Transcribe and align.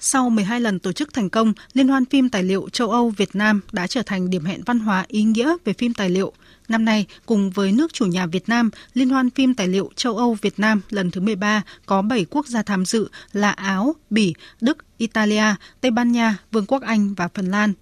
Sau 0.00 0.30
12 0.30 0.60
lần 0.60 0.78
tổ 0.78 0.92
chức 0.92 1.14
thành 1.14 1.30
công, 1.30 1.52
Liên 1.72 1.88
hoan 1.88 2.04
phim 2.04 2.28
tài 2.28 2.42
liệu 2.42 2.68
châu 2.68 2.90
Âu 2.90 3.10
Việt 3.10 3.36
Nam 3.36 3.60
đã 3.72 3.86
trở 3.86 4.02
thành 4.02 4.30
điểm 4.30 4.44
hẹn 4.44 4.62
văn 4.66 4.78
hóa 4.78 5.04
ý 5.08 5.22
nghĩa 5.22 5.56
về 5.64 5.72
phim 5.72 5.94
tài 5.94 6.10
liệu. 6.10 6.32
Năm 6.68 6.84
nay, 6.84 7.06
cùng 7.26 7.50
với 7.50 7.72
nước 7.72 7.92
chủ 7.92 8.06
nhà 8.06 8.26
Việt 8.26 8.48
Nam, 8.48 8.70
Liên 8.94 9.08
hoan 9.08 9.30
phim 9.30 9.54
tài 9.54 9.68
liệu 9.68 9.90
châu 9.96 10.16
Âu 10.16 10.36
Việt 10.42 10.58
Nam 10.58 10.80
lần 10.90 11.10
thứ 11.10 11.20
13 11.20 11.62
có 11.86 12.02
7 12.02 12.26
quốc 12.30 12.46
gia 12.46 12.62
tham 12.62 12.84
dự 12.84 13.08
là 13.32 13.50
Áo, 13.50 13.94
Bỉ, 14.10 14.34
Đức, 14.60 14.78
Italia, 14.98 15.54
Tây 15.80 15.90
Ban 15.90 16.12
Nha, 16.12 16.38
Vương 16.52 16.66
quốc 16.66 16.82
Anh 16.82 17.14
và 17.14 17.28
Phần 17.34 17.50
Lan. 17.50 17.72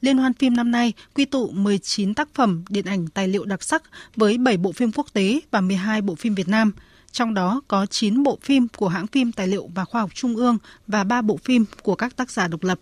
Liên 0.00 0.18
hoan 0.18 0.32
phim 0.34 0.56
năm 0.56 0.70
nay 0.70 0.92
quy 1.14 1.24
tụ 1.24 1.50
19 1.50 2.14
tác 2.14 2.28
phẩm 2.34 2.64
điện 2.68 2.84
ảnh 2.84 3.08
tài 3.08 3.28
liệu 3.28 3.44
đặc 3.44 3.62
sắc 3.62 3.82
với 4.16 4.38
7 4.38 4.56
bộ 4.56 4.72
phim 4.72 4.92
quốc 4.92 5.06
tế 5.12 5.40
và 5.50 5.60
12 5.60 6.02
bộ 6.02 6.14
phim 6.14 6.34
Việt 6.34 6.48
Nam– 6.48 6.72
trong 7.12 7.34
đó 7.34 7.60
có 7.68 7.86
9 7.86 8.22
bộ 8.22 8.38
phim 8.42 8.68
của 8.68 8.88
hãng 8.88 9.06
phim 9.06 9.32
Tài 9.32 9.48
liệu 9.48 9.70
và 9.74 9.84
Khoa 9.84 10.00
học 10.00 10.10
Trung 10.14 10.36
ương 10.36 10.58
và 10.86 11.04
3 11.04 11.22
bộ 11.22 11.36
phim 11.44 11.64
của 11.82 11.94
các 11.94 12.16
tác 12.16 12.30
giả 12.30 12.48
độc 12.48 12.64
lập. 12.64 12.78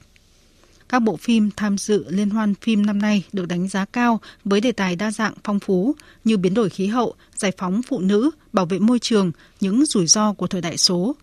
Các 0.89 1.03
bộ 1.03 1.17
phim 1.17 1.51
tham 1.57 1.79
dự 1.79 2.05
liên 2.09 2.31
hoan 2.31 2.55
phim 2.55 2.87
năm 2.87 2.99
nay 2.99 3.25
được 3.33 3.49
đánh 3.49 3.69
giá 3.69 3.85
cao 3.85 4.21
với 4.45 4.61
đề 4.61 4.73
tài 4.73 4.97
đa 4.97 5.11
dạng 5.11 5.35
phong 5.45 5.61
phú 5.61 5.95
như 6.25 6.37
biến 6.37 6.55
đổi 6.55 6.71
khí 6.71 6.87
hậu, 6.87 7.15
giải 7.37 7.53
phóng 7.59 7.83
phụ 7.83 7.99
nữ, 7.99 8.31
bảo 8.53 8.67
vệ 8.67 8.79
môi 8.79 8.99
trường, 8.99 9.33
những 9.61 9.87
rủi 9.87 10.07
ro 10.07 10.33
của 10.33 10.47
thời 10.47 10.61
đại 10.61 10.77
số. 10.77 11.17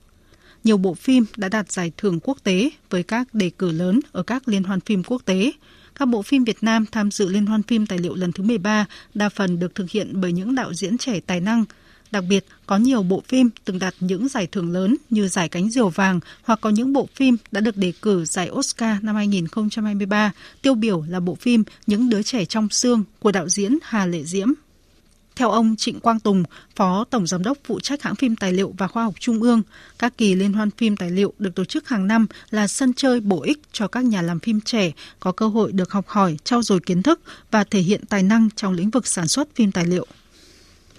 Nhiều 0.63 0.77
bộ 0.77 0.93
phim 0.93 1.25
đã 1.37 1.49
đạt 1.49 1.71
giải 1.71 1.91
thưởng 1.97 2.19
quốc 2.19 2.37
tế 2.43 2.69
với 2.89 3.03
các 3.03 3.33
đề 3.33 3.49
cử 3.49 3.71
lớn 3.71 3.99
ở 4.11 4.23
các 4.23 4.47
liên 4.47 4.63
hoan 4.63 4.79
phim 4.79 5.03
quốc 5.03 5.21
tế. 5.25 5.51
Các 5.95 6.05
bộ 6.05 6.21
phim 6.21 6.43
Việt 6.43 6.57
Nam 6.61 6.85
tham 6.91 7.11
dự 7.11 7.29
liên 7.29 7.45
hoan 7.45 7.63
phim 7.63 7.85
tài 7.85 7.99
liệu 7.99 8.15
lần 8.15 8.31
thứ 8.31 8.43
13 8.43 8.85
đa 9.13 9.29
phần 9.29 9.59
được 9.59 9.75
thực 9.75 9.89
hiện 9.89 10.21
bởi 10.21 10.31
những 10.31 10.55
đạo 10.55 10.73
diễn 10.73 10.97
trẻ 10.97 11.19
tài 11.19 11.39
năng, 11.39 11.65
Đặc 12.11 12.23
biệt, 12.29 12.45
có 12.65 12.77
nhiều 12.77 13.03
bộ 13.03 13.23
phim 13.27 13.49
từng 13.65 13.79
đạt 13.79 13.93
những 13.99 14.27
giải 14.27 14.47
thưởng 14.47 14.71
lớn 14.71 14.95
như 15.09 15.27
giải 15.27 15.49
cánh 15.49 15.69
diều 15.69 15.89
vàng 15.89 16.19
hoặc 16.43 16.59
có 16.61 16.69
những 16.69 16.93
bộ 16.93 17.07
phim 17.15 17.37
đã 17.51 17.61
được 17.61 17.77
đề 17.77 17.93
cử 18.01 18.25
giải 18.25 18.49
Oscar 18.49 19.03
năm 19.03 19.15
2023, 19.15 20.31
tiêu 20.61 20.75
biểu 20.75 21.03
là 21.07 21.19
bộ 21.19 21.35
phim 21.35 21.63
Những 21.87 22.09
đứa 22.09 22.23
trẻ 22.23 22.45
trong 22.45 22.69
xương 22.69 23.03
của 23.19 23.31
đạo 23.31 23.49
diễn 23.49 23.77
Hà 23.83 24.05
Lệ 24.05 24.23
Diễm. 24.23 24.47
Theo 25.35 25.51
ông 25.51 25.75
Trịnh 25.75 25.99
Quang 25.99 26.19
Tùng, 26.19 26.43
Phó 26.75 27.03
Tổng 27.09 27.27
Giám 27.27 27.43
đốc 27.43 27.57
phụ 27.65 27.79
trách 27.79 28.01
hãng 28.01 28.15
phim 28.15 28.35
tài 28.35 28.53
liệu 28.53 28.73
và 28.77 28.87
khoa 28.87 29.03
học 29.03 29.13
Trung 29.19 29.41
ương, 29.41 29.61
các 29.99 30.17
kỳ 30.17 30.35
liên 30.35 30.53
hoan 30.53 30.71
phim 30.71 30.97
tài 30.97 31.11
liệu 31.11 31.33
được 31.39 31.55
tổ 31.55 31.65
chức 31.65 31.87
hàng 31.87 32.07
năm 32.07 32.27
là 32.49 32.67
sân 32.67 32.93
chơi 32.93 33.19
bổ 33.19 33.41
ích 33.41 33.59
cho 33.71 33.87
các 33.87 34.05
nhà 34.05 34.21
làm 34.21 34.39
phim 34.39 34.61
trẻ 34.61 34.91
có 35.19 35.31
cơ 35.31 35.47
hội 35.47 35.71
được 35.71 35.91
học 35.91 36.07
hỏi, 36.07 36.37
trau 36.43 36.61
dồi 36.61 36.79
kiến 36.79 37.03
thức 37.03 37.21
và 37.51 37.63
thể 37.63 37.79
hiện 37.79 38.05
tài 38.05 38.23
năng 38.23 38.49
trong 38.55 38.73
lĩnh 38.73 38.89
vực 38.89 39.07
sản 39.07 39.27
xuất 39.27 39.55
phim 39.55 39.71
tài 39.71 39.85
liệu. 39.85 40.07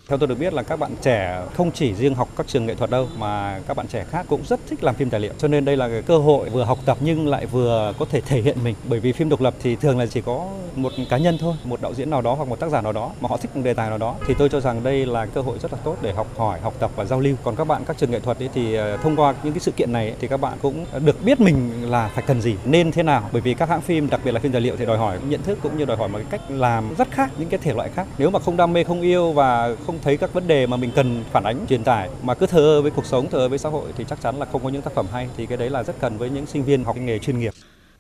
Theo 0.09 0.19
tôi 0.19 0.29
được 0.29 0.39
biết 0.39 0.53
là 0.53 0.63
các 0.63 0.79
bạn 0.79 0.95
trẻ 1.03 1.43
không 1.55 1.71
chỉ 1.71 1.95
riêng 1.95 2.15
học 2.15 2.29
các 2.37 2.47
trường 2.47 2.67
nghệ 2.67 2.75
thuật 2.75 2.91
đâu 2.91 3.09
mà 3.19 3.61
các 3.69 3.77
bạn 3.77 3.87
trẻ 3.87 4.05
khác 4.11 4.27
cũng 4.29 4.43
rất 4.45 4.61
thích 4.69 4.85
làm 4.85 4.95
phim 4.95 5.11
tài 5.11 5.21
liệu. 5.21 5.33
Cho 5.39 5.49
nên 5.49 5.65
đây 5.65 5.77
là 5.77 5.89
cái 5.89 6.03
cơ 6.03 6.19
hội 6.19 6.49
vừa 6.49 6.65
học 6.65 6.79
tập 6.85 6.99
nhưng 7.01 7.29
lại 7.29 7.47
vừa 7.47 7.93
có 7.99 8.07
thể 8.11 8.21
thể 8.21 8.41
hiện 8.41 8.57
mình. 8.65 8.75
Bởi 8.85 9.01
vì 9.01 9.13
phim 9.13 9.29
độc 9.29 9.41
lập 9.41 9.55
thì 9.63 9.77
thường 9.77 9.99
là 9.99 10.07
chỉ 10.07 10.21
có 10.21 10.47
một 10.77 10.93
cá 11.11 11.19
nhân 11.19 11.39
thôi, 11.41 11.55
một 11.65 11.81
đạo 11.83 11.95
diễn 11.95 12.11
nào 12.11 12.23
đó 12.23 12.35
hoặc 12.35 12.49
một 12.49 12.61
tác 12.61 12.71
giả 12.71 12.81
nào 12.81 12.93
đó 12.93 13.11
mà 13.21 13.29
họ 13.29 13.37
thích 13.37 13.57
một 13.57 13.63
đề 13.65 13.75
tài 13.75 13.89
nào 13.89 13.99
đó. 13.99 14.15
Thì 14.27 14.35
tôi 14.39 14.49
cho 14.49 14.61
rằng 14.61 14.83
đây 14.83 15.07
là 15.07 15.27
cơ 15.27 15.41
hội 15.41 15.59
rất 15.59 15.73
là 15.73 15.79
tốt 15.85 15.97
để 16.03 16.13
học 16.13 16.27
hỏi, 16.37 16.61
học 16.61 16.75
tập 16.79 16.91
và 16.97 17.05
giao 17.05 17.21
lưu. 17.21 17.37
Còn 17.45 17.57
các 17.57 17.65
bạn 17.65 17.85
các 17.87 17.99
trường 17.99 18.11
nghệ 18.11 18.21
thuật 18.21 18.39
ấy 18.39 18.49
thì 18.55 18.75
ờ, 18.75 18.97
thông 18.97 19.17
qua 19.17 19.35
những 19.43 19.53
cái 19.53 19.61
sự 19.61 19.71
kiện 19.71 19.93
này 19.93 20.15
thì 20.21 20.29
các 20.29 20.41
bạn 20.41 20.59
cũng 20.63 20.87
được 21.05 21.25
biết 21.25 21.41
mình 21.41 21.91
là 21.91 22.11
phải 22.15 22.25
cần 22.27 22.41
gì, 22.41 22.57
nên 22.65 22.93
thế 22.93 23.03
nào. 23.03 23.29
Bởi 23.33 23.43
vì 23.43 23.55
các 23.55 23.69
hãng 23.69 23.81
phim, 23.81 24.11
đặc 24.11 24.21
biệt 24.25 24.33
là 24.33 24.41
phim 24.41 24.53
tài 24.53 24.61
liệu 24.61 24.77
thì 24.77 24.87
đòi 24.87 24.99
hỏi 24.99 25.19
nhận 25.29 25.43
thức 25.43 25.59
cũng 25.63 25.79
như 25.79 25.85
đòi 25.85 25.97
hỏi 25.97 26.09
một 26.09 26.19
cái 26.19 26.27
cách 26.31 26.51
làm 26.51 26.95
rất 26.99 27.11
khác 27.11 27.31
những 27.39 27.49
cái 27.49 27.61
thể 27.63 27.75
loại 27.75 27.89
khác. 27.95 28.07
Nếu 28.19 28.31
mà 28.31 28.39
không 28.39 28.57
đam 28.57 28.73
mê, 28.73 28.85
không 28.85 29.01
yêu 29.01 29.33
và 29.33 29.77
không 29.87 29.98
thấy 30.03 30.17
các 30.17 30.33
vấn 30.33 30.47
đề 30.47 30.67
mà 30.67 30.77
mình 30.77 30.91
cần 30.95 31.25
phản 31.33 31.45
ánh 31.45 31.67
truyền 31.69 31.85
tải 31.85 32.09
mà 32.23 32.35
cứ 32.35 32.47
thờ 32.47 32.83
với 32.83 32.91
cuộc 32.91 33.07
sống 33.07 33.31
thờ 33.31 33.49
với 33.49 33.59
xã 33.59 33.69
hội 33.69 33.93
thì 33.97 34.05
chắc 34.09 34.21
chắn 34.21 34.39
là 34.39 34.47
không 34.53 34.63
có 34.63 34.69
những 34.69 34.83
tác 34.83 34.95
phẩm 34.95 35.07
hay 35.13 35.29
thì 35.37 35.47
cái 35.47 35.59
đấy 35.59 35.71
là 35.71 35.83
rất 35.83 36.01
cần 36.01 36.19
với 36.19 36.31
những 36.31 36.47
sinh 36.47 36.65
viên 36.65 36.85
học 36.85 36.97
nghề 36.97 37.19
chuyên 37.19 37.39
nghiệp 37.39 37.53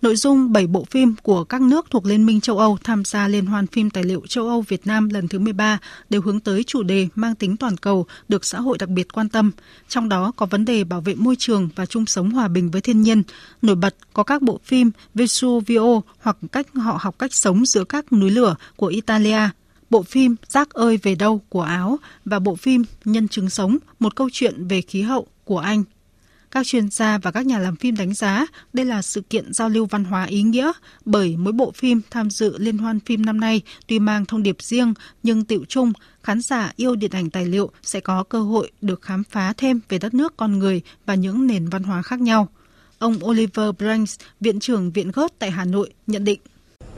Nội 0.02 0.16
dung 0.16 0.52
7 0.52 0.66
bộ 0.66 0.84
phim 0.90 1.14
của 1.22 1.44
các 1.44 1.60
nước 1.60 1.86
thuộc 1.90 2.06
Liên 2.06 2.26
minh 2.26 2.40
châu 2.40 2.58
Âu 2.58 2.78
tham 2.84 3.04
gia 3.04 3.28
Liên 3.28 3.46
hoan 3.46 3.66
phim 3.66 3.90
tài 3.90 4.04
liệu 4.04 4.26
châu 4.28 4.48
Âu 4.48 4.60
Việt 4.60 4.86
Nam 4.86 5.08
lần 5.08 5.28
thứ 5.28 5.38
13 5.38 5.78
đều 6.10 6.22
hướng 6.22 6.40
tới 6.40 6.64
chủ 6.64 6.82
đề 6.82 7.08
mang 7.14 7.34
tính 7.34 7.56
toàn 7.56 7.76
cầu 7.76 8.06
được 8.28 8.44
xã 8.44 8.60
hội 8.60 8.78
đặc 8.78 8.88
biệt 8.88 9.12
quan 9.12 9.28
tâm. 9.28 9.50
Trong 9.88 10.08
đó 10.08 10.32
có 10.36 10.46
vấn 10.46 10.64
đề 10.64 10.84
bảo 10.84 11.00
vệ 11.00 11.14
môi 11.14 11.36
trường 11.38 11.68
và 11.76 11.86
chung 11.86 12.06
sống 12.06 12.30
hòa 12.30 12.48
bình 12.48 12.70
với 12.70 12.80
thiên 12.80 13.02
nhiên. 13.02 13.22
Nổi 13.62 13.76
bật 13.76 13.94
có 14.12 14.22
các 14.22 14.42
bộ 14.42 14.60
phim 14.64 14.90
Vesuvio 15.14 16.00
hoặc 16.20 16.36
cách 16.52 16.66
họ 16.74 16.98
học 17.00 17.18
cách 17.18 17.34
sống 17.34 17.66
giữa 17.66 17.84
các 17.84 18.12
núi 18.12 18.30
lửa 18.30 18.54
của 18.76 18.86
Italia, 18.86 19.40
bộ 19.90 20.02
phim 20.02 20.36
Rác 20.48 20.70
ơi 20.70 20.98
về 21.02 21.14
đâu 21.14 21.40
của 21.48 21.62
Áo 21.62 21.98
và 22.24 22.38
bộ 22.38 22.56
phim 22.56 22.84
Nhân 23.04 23.28
chứng 23.28 23.50
sống, 23.50 23.78
một 23.98 24.16
câu 24.16 24.28
chuyện 24.32 24.68
về 24.68 24.80
khí 24.80 25.02
hậu 25.02 25.26
của 25.44 25.58
Anh. 25.58 25.84
Các 26.50 26.66
chuyên 26.66 26.90
gia 26.90 27.18
và 27.18 27.30
các 27.30 27.46
nhà 27.46 27.58
làm 27.58 27.76
phim 27.76 27.96
đánh 27.96 28.14
giá 28.14 28.46
đây 28.72 28.86
là 28.86 29.02
sự 29.02 29.20
kiện 29.20 29.52
giao 29.52 29.68
lưu 29.68 29.86
văn 29.86 30.04
hóa 30.04 30.24
ý 30.24 30.42
nghĩa 30.42 30.72
bởi 31.04 31.36
mỗi 31.36 31.52
bộ 31.52 31.70
phim 31.70 32.00
tham 32.10 32.30
dự 32.30 32.58
liên 32.58 32.78
hoan 32.78 33.00
phim 33.00 33.26
năm 33.26 33.40
nay 33.40 33.62
tuy 33.86 33.98
mang 33.98 34.24
thông 34.24 34.42
điệp 34.42 34.56
riêng 34.62 34.94
nhưng 35.22 35.44
tiệu 35.44 35.64
chung 35.68 35.92
khán 36.22 36.40
giả 36.40 36.72
yêu 36.76 36.96
điện 36.96 37.10
ảnh 37.10 37.30
tài 37.30 37.46
liệu 37.46 37.70
sẽ 37.82 38.00
có 38.00 38.22
cơ 38.22 38.40
hội 38.40 38.70
được 38.80 39.02
khám 39.02 39.24
phá 39.24 39.52
thêm 39.56 39.80
về 39.88 39.98
đất 39.98 40.14
nước 40.14 40.36
con 40.36 40.58
người 40.58 40.80
và 41.06 41.14
những 41.14 41.46
nền 41.46 41.68
văn 41.68 41.82
hóa 41.82 42.02
khác 42.02 42.20
nhau. 42.20 42.48
Ông 42.98 43.24
Oliver 43.24 43.70
Branks, 43.78 44.18
Viện 44.40 44.60
trưởng 44.60 44.90
Viện 44.90 45.10
Gớt 45.10 45.38
tại 45.38 45.50
Hà 45.50 45.64
Nội, 45.64 45.92
nhận 46.06 46.24
định. 46.24 46.40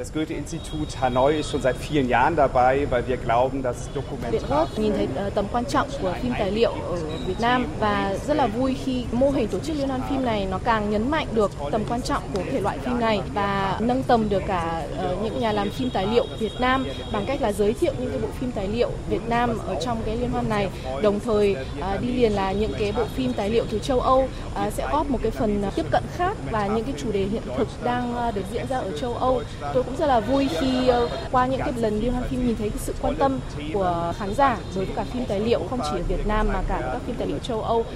Das 0.00 0.14
Goethe-Institut 0.14 0.96
Hanoi 1.00 1.40
ist 1.40 1.50
schon 1.50 1.60
seit 1.60 1.76
vielen 1.76 2.08
Jahren 2.08 2.34
dabei, 2.34 2.86
weil 2.90 3.06
wir 3.06 3.18
glauben, 3.18 3.62
dass 3.62 3.76
Dokumentar... 3.94 4.66
Nhìn 4.76 4.92
thấy 4.92 5.08
ờ, 5.16 5.30
tầm 5.30 5.44
quan 5.52 5.64
trọng 5.64 5.88
của 6.02 6.14
phim 6.22 6.32
tài 6.38 6.50
liệu 6.50 6.70
ở 6.70 6.96
Việt 7.26 7.40
Nam 7.40 7.66
và 7.80 8.14
rất 8.26 8.36
là 8.36 8.46
vui 8.46 8.76
khi 8.84 9.04
mô 9.12 9.30
hình 9.30 9.48
tổ 9.48 9.58
chức 9.58 9.76
liên 9.76 9.88
hoan 9.88 10.00
phim 10.10 10.24
này 10.24 10.46
nó 10.50 10.58
càng 10.64 10.90
nhấn 10.90 11.10
mạnh 11.10 11.26
được 11.34 11.50
tầm 11.70 11.82
quan 11.88 12.02
trọng 12.02 12.22
của 12.34 12.42
thể 12.52 12.60
loại 12.60 12.78
phim 12.78 13.00
này 13.00 13.20
và 13.34 13.78
nâng 13.80 14.02
tầm 14.02 14.28
được 14.28 14.42
cả 14.46 14.86
ờ, 14.98 15.16
những 15.22 15.40
nhà 15.40 15.52
làm 15.52 15.70
phim 15.70 15.90
tài 15.90 16.06
liệu 16.06 16.26
Việt 16.38 16.52
Nam 16.60 16.86
bằng 17.12 17.24
cách 17.26 17.42
là 17.42 17.52
giới 17.52 17.72
thiệu 17.72 17.92
những 17.98 18.10
cái 18.10 18.18
bộ 18.20 18.28
phim 18.40 18.52
tài 18.52 18.68
liệu 18.68 18.90
Việt 19.08 19.28
Nam 19.28 19.58
ở 19.66 19.74
trong 19.84 20.02
cái 20.06 20.16
liên 20.16 20.30
hoan 20.30 20.48
này, 20.48 20.68
đồng 21.02 21.20
thời 21.20 21.56
ờ, 21.80 21.96
đi 21.96 22.12
liền 22.12 22.32
là 22.32 22.52
những 22.52 22.72
cái 22.78 22.92
bộ 22.92 23.04
phim 23.16 23.32
tài 23.32 23.50
liệu 23.50 23.64
từ 23.70 23.78
châu 23.78 24.00
Âu 24.00 24.28
sẽ 24.70 24.88
góp 24.92 25.10
một 25.10 25.18
cái 25.22 25.30
phần 25.30 25.62
tiếp 25.76 25.86
cận 25.90 26.02
khác 26.16 26.36
và 26.50 26.66
những 26.66 26.84
cái 26.84 26.94
chủ 26.96 27.12
đề 27.12 27.24
hiện 27.24 27.42
thực 27.56 27.68
đang 27.84 28.32
được 28.34 28.44
diễn 28.52 28.66
ra 28.68 28.78
ở 28.78 28.98
châu 29.00 29.14
Âu. 29.14 29.42
Tôi 29.74 29.82
cũng 29.90 29.98
rất 29.98 30.06
là 30.06 30.20
vui 30.20 30.48
khi 30.60 30.88
ờ, 30.88 31.08
qua 31.30 31.46
những 31.46 31.60
cái 31.60 31.72
lần 31.76 32.00
liên 32.00 32.12
hoan 32.12 32.24
phim 32.28 32.46
nhìn 32.46 32.56
thấy 32.56 32.70
cái 32.70 32.78
sự 32.78 32.94
quan 33.00 33.16
tâm 33.18 33.40
của 33.72 34.14
khán 34.18 34.34
giả 34.34 34.58
đối 34.76 34.84
với 34.84 34.96
cả 34.96 35.04
phim 35.04 35.24
tài 35.28 35.40
liệu 35.40 35.60
không 35.70 35.80
chỉ 35.90 35.96
ở 35.96 36.02
Việt 36.08 36.26
Nam 36.26 36.48
mà 36.48 36.62
cả 36.68 36.80
các 36.92 37.02
phim 37.06 37.16
tài 37.16 37.26
liệu 37.26 37.38
châu 37.38 37.62
Âu. 37.62 37.86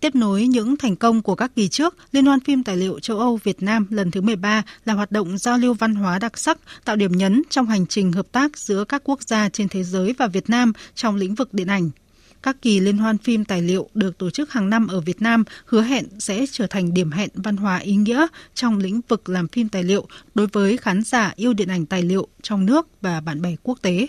Tiếp 0.00 0.14
nối 0.14 0.46
những 0.46 0.76
thành 0.76 0.96
công 0.96 1.22
của 1.22 1.34
các 1.34 1.50
kỳ 1.56 1.68
trước, 1.68 1.96
Liên 2.12 2.26
hoan 2.26 2.40
phim 2.40 2.64
tài 2.64 2.76
liệu 2.76 3.00
châu 3.00 3.18
Âu 3.18 3.38
Việt 3.42 3.62
Nam 3.62 3.86
lần 3.90 4.10
thứ 4.10 4.20
13 4.20 4.62
là 4.84 4.94
hoạt 4.94 5.12
động 5.12 5.38
giao 5.38 5.58
lưu 5.58 5.74
văn 5.74 5.94
hóa 5.94 6.18
đặc 6.18 6.38
sắc, 6.38 6.58
tạo 6.84 6.96
điểm 6.96 7.12
nhấn 7.12 7.42
trong 7.50 7.66
hành 7.66 7.86
trình 7.86 8.12
hợp 8.12 8.26
tác 8.32 8.58
giữa 8.58 8.84
các 8.84 9.02
quốc 9.04 9.22
gia 9.22 9.48
trên 9.48 9.68
thế 9.68 9.84
giới 9.84 10.14
và 10.18 10.26
Việt 10.26 10.50
Nam 10.50 10.72
trong 10.94 11.16
lĩnh 11.16 11.34
vực 11.34 11.54
điện 11.54 11.66
ảnh. 11.66 11.90
Các 12.42 12.62
kỳ 12.62 12.80
liên 12.80 12.98
hoan 12.98 13.18
phim 13.18 13.44
tài 13.44 13.62
liệu 13.62 13.88
được 13.94 14.18
tổ 14.18 14.30
chức 14.30 14.52
hàng 14.52 14.70
năm 14.70 14.88
ở 14.88 15.00
Việt 15.00 15.22
Nam 15.22 15.44
hứa 15.66 15.82
hẹn 15.82 16.06
sẽ 16.18 16.44
trở 16.50 16.66
thành 16.66 16.94
điểm 16.94 17.10
hẹn 17.10 17.28
văn 17.34 17.56
hóa 17.56 17.78
ý 17.78 17.96
nghĩa 17.96 18.26
trong 18.54 18.78
lĩnh 18.78 19.00
vực 19.08 19.28
làm 19.28 19.48
phim 19.48 19.68
tài 19.68 19.82
liệu 19.82 20.06
đối 20.34 20.46
với 20.46 20.76
khán 20.76 21.02
giả 21.02 21.32
yêu 21.36 21.52
điện 21.52 21.68
ảnh 21.68 21.86
tài 21.86 22.02
liệu 22.02 22.28
trong 22.42 22.66
nước 22.66 22.88
và 23.00 23.20
bạn 23.20 23.42
bè 23.42 23.56
quốc 23.62 23.78
tế. 23.82 24.06